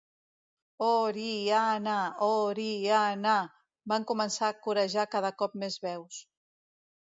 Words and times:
O-ri-a-na, 0.85 1.97
O-ri-a-na! 2.27 3.35
—van 3.93 4.09
començar 4.13 4.51
corejar 4.69 5.07
cada 5.17 5.33
cop 5.43 5.61
més 5.67 5.79
veus. 5.87 6.19